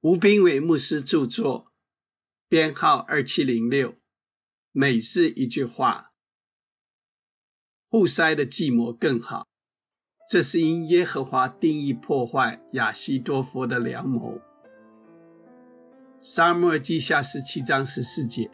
[0.00, 1.72] 吴斌伟牧师著作，
[2.48, 3.96] 编号二七零六。
[4.70, 6.12] 每是一句话，
[7.90, 9.48] 户筛的寂寞更好。
[10.30, 14.40] 这是因耶和华定义破坏亚西多佛的良谋。
[16.20, 18.52] 沙漠记下十七章十四节，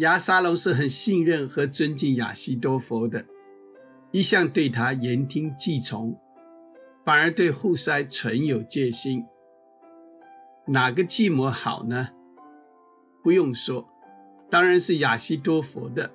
[0.00, 3.26] 亚沙龙是很信任和尊敬亚西多佛的，
[4.12, 6.18] 一向对他言听计从，
[7.08, 9.24] 反而对户筛存有戒心。
[10.66, 12.10] 哪个计谋好呢？
[13.24, 13.88] 不用说，
[14.50, 16.10] 当然是亚西多佛的。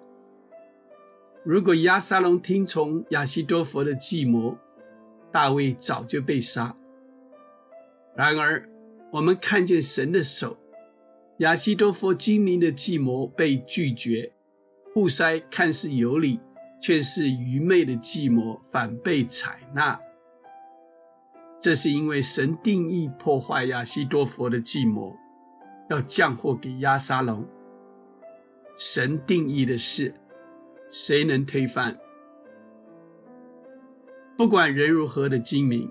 [1.44, 4.56] 如果亚沙龙听从亚西多佛的计谋，
[5.32, 6.78] 大卫早就被杀。
[8.16, 8.70] 然而，
[9.12, 10.58] 我们看见神的手，
[11.38, 14.32] 亚西多佛精明的计谋被拒绝，
[14.94, 16.40] 户筛看似有理，
[16.80, 20.00] 却是愚昧的计谋反被采纳。
[21.64, 25.16] 这是因为神定义破坏亚西多佛的计谋，
[25.90, 27.46] 要降祸给亚沙龙。
[28.78, 30.14] 神定义的事。
[30.90, 31.98] 谁能推翻？
[34.36, 35.90] 不管人如何的精明，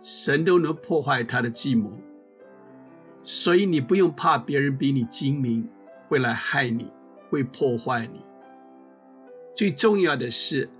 [0.00, 1.90] 神都能破坏他的计谋。
[3.24, 5.68] 所以你不用怕别人比你精明，
[6.06, 6.92] 会来害你，
[7.28, 8.20] 会破坏你。
[9.56, 10.70] 最重要的是，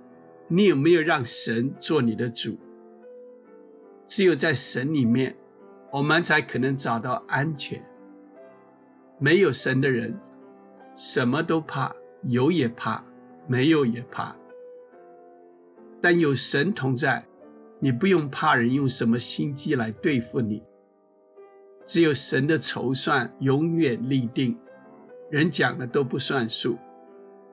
[0.47, 2.57] 你有没有让神做你的主？
[4.15, 5.35] 只有在神里面，
[5.91, 7.83] 我们才可能找到安全。
[9.19, 10.21] 没有神的人，
[10.95, 13.03] 什么都怕，有也怕。
[13.47, 14.37] 没有也怕，
[16.03, 17.25] 但有神同在，
[17.81, 20.63] 你不用怕人用什么心机来对付你。
[21.87, 24.59] 只有神的筹算永远立定，
[25.31, 26.77] 人讲的都不算数。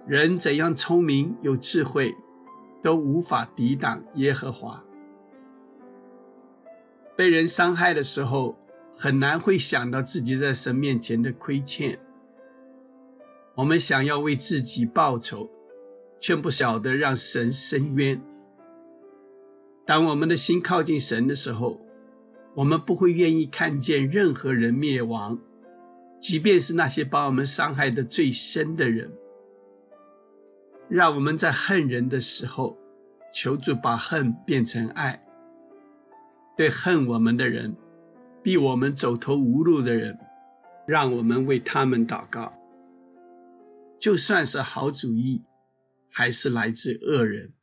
[0.06, 2.14] 人怎样聪明有智慧，
[2.84, 4.84] 都无法抵挡耶和华。
[7.20, 8.58] 被人伤害的时候，
[8.96, 12.00] 很难会想到自己在神面前的亏欠。
[13.56, 15.50] 我们想要为自己报仇。
[16.22, 18.22] 却不晓得让神伸冤。
[19.86, 21.80] 当我们的心靠近神的时候，
[22.56, 25.40] 我们不会愿意看见任何人灭亡，
[26.22, 29.12] 即便是那些把我们伤害的最深的人。
[30.90, 32.78] 让我们在恨人的时候，
[33.34, 35.24] 求主把恨变成爱。
[36.60, 37.74] 对恨我们的人，
[38.44, 40.20] 逼我们走投无路的人，
[40.86, 42.54] 让我们为他们祷告。
[43.98, 45.46] 就算是好主意。
[46.12, 47.54] 还是来自恶人，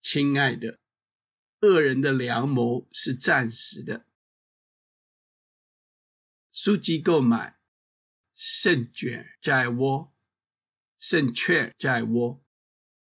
[0.00, 0.78] 亲爱的，
[1.60, 4.06] 恶人的良谋是暂时的。
[6.52, 7.58] 书籍购买，
[8.32, 10.14] 胜卷在握，
[10.96, 12.40] 胜券在握。